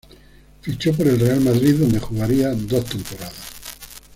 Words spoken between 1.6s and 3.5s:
donde jugaría dos temporadas.